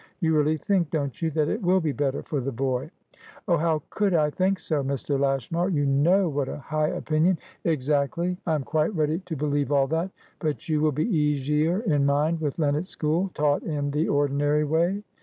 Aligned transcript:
You 0.19 0.35
really 0.35 0.57
think, 0.57 0.89
don't 0.89 1.21
you, 1.21 1.29
that 1.29 1.47
it 1.47 1.61
will 1.61 1.79
be 1.79 1.91
better 1.91 2.23
for 2.23 2.41
the 2.41 2.51
boy?" 2.51 2.89
"Oh, 3.47 3.57
how 3.57 3.83
could 3.91 4.15
I 4.15 4.31
think 4.31 4.57
so, 4.57 4.83
Mr. 4.83 5.19
Lashmar! 5.19 5.69
You 5.69 5.85
know 5.85 6.27
what 6.27 6.49
a 6.49 6.57
high 6.57 6.87
opinion" 6.87 7.37
"Exactly. 7.65 8.35
I 8.47 8.55
am 8.55 8.63
quite 8.63 8.95
ready 8.95 9.19
to 9.19 9.35
believe 9.35 9.71
all 9.71 9.85
that. 9.89 10.09
But 10.39 10.67
you 10.67 10.81
will 10.81 10.91
be 10.91 11.05
easier 11.15 11.81
in 11.81 12.03
mind 12.07 12.41
with 12.41 12.57
Len 12.57 12.75
at 12.77 12.87
school, 12.87 13.29
taught 13.35 13.61
in 13.61 13.91
the 13.91 14.09
ordinary 14.09 14.63
way? 14.63 15.03